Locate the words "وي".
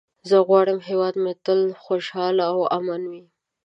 3.11-3.23